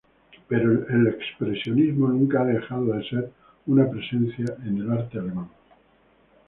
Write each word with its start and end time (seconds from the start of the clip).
Pero 0.47 0.71
el 0.89 1.05
expresionismo 1.09 2.07
nunca 2.07 2.41
ha 2.41 2.45
dejado 2.45 2.85
de 2.85 3.07
ser 3.07 3.31
una 3.67 3.87
presencia 3.87 4.47
en 4.65 4.79
el 4.81 4.91
arte 4.91 5.19
alemán. 5.19 5.49